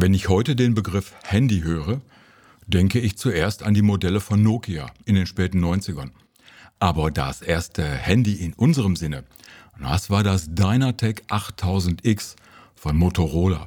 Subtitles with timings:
[0.00, 2.00] Wenn ich heute den Begriff Handy höre,
[2.68, 6.10] denke ich zuerst an die Modelle von Nokia in den späten 90ern.
[6.78, 9.24] Aber das erste Handy in unserem Sinne,
[9.82, 12.36] das war das Dynatec 8000X
[12.76, 13.64] von Motorola.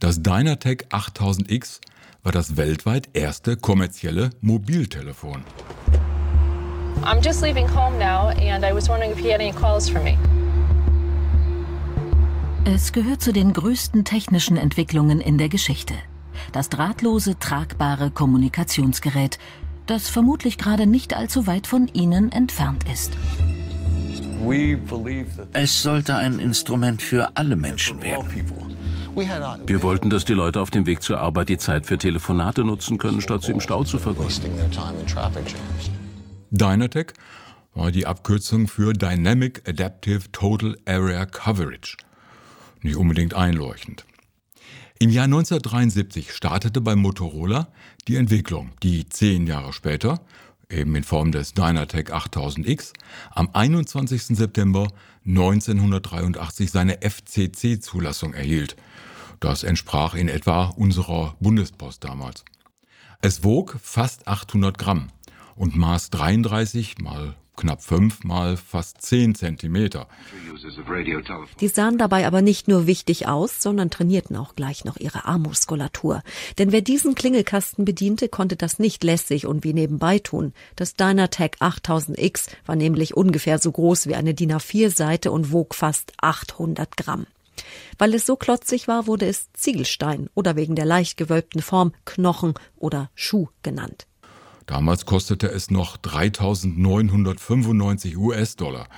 [0.00, 1.80] Das Dynatec 8000X
[2.22, 5.44] war das weltweit erste kommerzielle Mobiltelefon.
[7.02, 10.02] I'm just leaving home now and I was wondering if you had any calls for
[10.02, 10.16] me.
[12.64, 15.94] Es gehört zu den größten technischen Entwicklungen in der Geschichte.
[16.52, 19.40] Das drahtlose, tragbare Kommunikationsgerät,
[19.86, 23.12] das vermutlich gerade nicht allzu weit von Ihnen entfernt ist.
[25.52, 28.28] Es sollte ein Instrument für alle Menschen werden.
[29.66, 32.96] Wir wollten, dass die Leute auf dem Weg zur Arbeit die Zeit für Telefonate nutzen
[32.96, 34.40] können, statt sie im Stau zu vergeuden.
[36.50, 37.14] Dynatec
[37.74, 41.96] war die Abkürzung für Dynamic Adaptive Total Area Coverage.
[42.82, 44.04] Nicht unbedingt einleuchtend.
[44.98, 47.68] Im Jahr 1973 startete bei Motorola
[48.06, 50.20] die Entwicklung, die zehn Jahre später,
[50.70, 52.92] eben in Form des Dynatec 8000X,
[53.30, 54.36] am 21.
[54.36, 54.88] September
[55.26, 58.76] 1983 seine FCC-Zulassung erhielt.
[59.40, 62.44] Das entsprach in etwa unserer Bundespost damals.
[63.20, 65.08] Es wog fast 800 Gramm
[65.56, 70.08] und maß 33 mal knapp 5 mal fast 10 Zentimeter.
[71.60, 76.22] Die sahen dabei aber nicht nur wichtig aus, sondern trainierten auch gleich noch ihre Armmuskulatur.
[76.58, 80.52] Denn wer diesen Klingelkasten bediente, konnte das nicht lässig und wie nebenbei tun.
[80.76, 86.12] Das Dynatec 8000X war nämlich ungefähr so groß wie eine DIN A4-Seite und wog fast
[86.20, 87.26] 800 Gramm.
[87.98, 92.54] Weil es so klotzig war, wurde es Ziegelstein oder wegen der leicht gewölbten Form Knochen
[92.76, 94.06] oder Schuh genannt.
[94.66, 98.88] Damals kostete es noch 3.995 US-Dollar.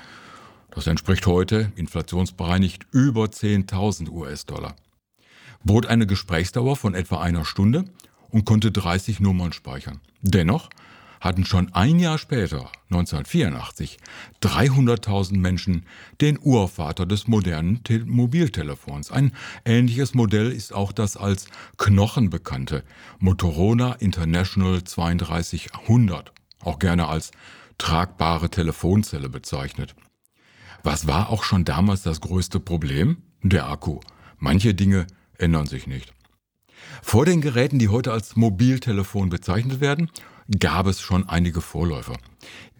[0.70, 4.76] Das entspricht heute, inflationsbereinigt, über 10.000 US-Dollar.
[5.62, 7.84] Bot eine Gesprächsdauer von etwa einer Stunde
[8.30, 10.00] und konnte 30 Nummern speichern.
[10.20, 10.68] Dennoch
[11.24, 13.96] hatten schon ein Jahr später, 1984,
[14.42, 15.86] 300.000 Menschen
[16.20, 19.10] den Urvater des modernen Te Mobiltelefons.
[19.10, 19.32] Ein
[19.64, 21.46] ähnliches Modell ist auch das als
[21.78, 22.84] Knochen bekannte
[23.18, 27.30] Motorola International 3200, auch gerne als
[27.78, 29.94] tragbare Telefonzelle bezeichnet.
[30.82, 33.22] Was war auch schon damals das größte Problem?
[33.42, 34.00] Der Akku.
[34.38, 35.06] Manche Dinge
[35.38, 36.12] ändern sich nicht.
[37.02, 40.10] Vor den Geräten, die heute als Mobiltelefon bezeichnet werden,
[40.58, 42.16] gab es schon einige Vorläufer.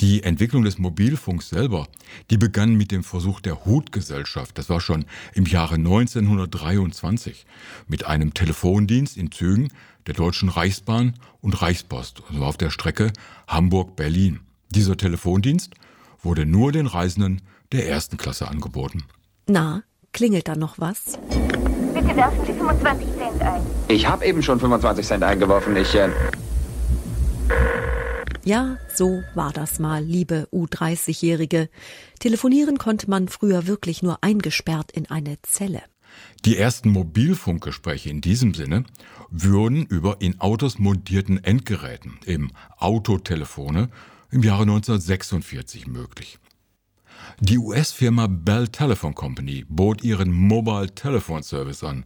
[0.00, 1.86] Die Entwicklung des Mobilfunks selber,
[2.30, 5.04] die begann mit dem Versuch der Hutgesellschaft, das war schon
[5.34, 7.46] im Jahre 1923,
[7.86, 9.68] mit einem Telefondienst in Zügen
[10.06, 13.12] der Deutschen Reichsbahn und Reichspost, also auf der Strecke
[13.48, 14.40] Hamburg-Berlin.
[14.70, 15.74] Dieser Telefondienst
[16.22, 17.40] wurde nur den Reisenden
[17.72, 19.04] der ersten Klasse angeboten.
[19.46, 19.82] Na,
[20.12, 21.18] klingelt da noch was?
[21.94, 23.62] Bitte werfen Sie 25 Cent ein.
[23.88, 25.76] Ich habe eben schon 25 Cent eingeworfen.
[25.76, 26.08] Ich äh,
[28.44, 31.68] ja, so war das mal, liebe U30-Jährige.
[32.18, 35.82] Telefonieren konnte man früher wirklich nur eingesperrt in eine Zelle.
[36.44, 38.84] Die ersten Mobilfunkgespräche in diesem Sinne
[39.30, 43.88] würden über in Autos montierten Endgeräten, eben Autotelefone,
[44.30, 46.38] im Jahre 1946 möglich.
[47.40, 52.04] Die US-Firma Bell Telephone Company bot ihren Mobile Telephone Service an,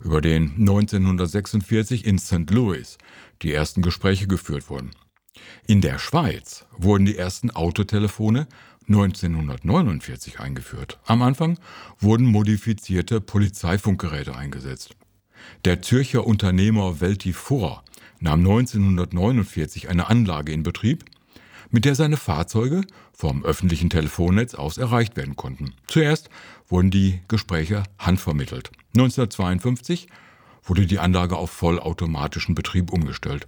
[0.00, 2.50] über den 1946 in St.
[2.50, 2.98] Louis
[3.42, 4.90] die ersten Gespräche geführt wurden.
[5.66, 8.46] In der Schweiz wurden die ersten Autotelefone
[8.88, 10.98] 1949 eingeführt.
[11.04, 11.58] Am Anfang
[11.98, 14.96] wurden modifizierte Polizeifunkgeräte eingesetzt.
[15.64, 17.84] Der Zürcher Unternehmer Welti Furrer
[18.18, 21.04] nahm 1949 eine Anlage in Betrieb,
[21.70, 25.74] mit der seine Fahrzeuge vom öffentlichen Telefonnetz aus erreicht werden konnten.
[25.86, 26.28] Zuerst
[26.68, 28.72] wurden die Gespräche handvermittelt.
[28.96, 30.08] 1952
[30.64, 33.46] wurde die Anlage auf vollautomatischen Betrieb umgestellt.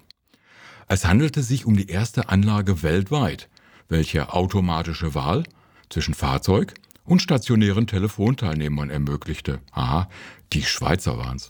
[0.92, 3.48] Es handelte sich um die erste Anlage weltweit,
[3.88, 5.44] welche automatische Wahl
[5.88, 6.74] zwischen Fahrzeug
[7.06, 9.60] und stationären Telefonteilnehmern ermöglichte.
[9.70, 10.10] Aha,
[10.52, 11.48] die Schweizer waren's.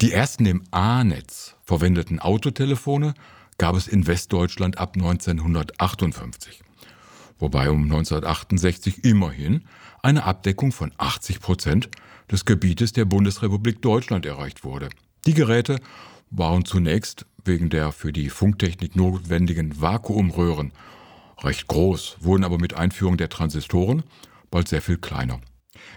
[0.00, 3.14] Die ersten im A-Netz verwendeten Autotelefone
[3.58, 6.62] gab es in Westdeutschland ab 1958,
[7.40, 9.64] wobei um 1968 immerhin
[10.00, 11.88] eine Abdeckung von 80 Prozent
[12.30, 14.90] des Gebietes der Bundesrepublik Deutschland erreicht wurde.
[15.26, 15.80] Die Geräte
[16.36, 20.72] waren zunächst wegen der für die Funktechnik notwendigen Vakuumröhren
[21.42, 24.02] recht groß, wurden aber mit Einführung der Transistoren
[24.50, 25.40] bald sehr viel kleiner.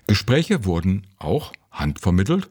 [0.08, 2.50] Gespräche wurden auch handvermittelt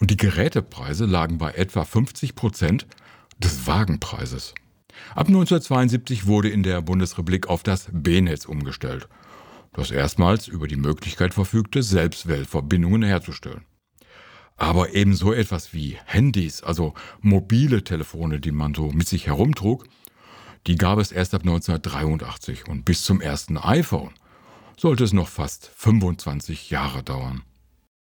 [0.00, 2.86] und die Gerätepreise lagen bei etwa 50 Prozent
[3.38, 4.54] des Wagenpreises.
[5.14, 9.08] Ab 1972 wurde in der Bundesrepublik auf das B-Netz umgestellt,
[9.72, 13.64] das erstmals über die Möglichkeit verfügte, Selbstwählverbindungen herzustellen.
[14.58, 19.86] Aber eben so etwas wie Handys, also mobile Telefone, die man so mit sich herumtrug,
[20.66, 24.10] die gab es erst ab 1983 und bis zum ersten iPhone
[24.76, 27.42] sollte es noch fast 25 Jahre dauern.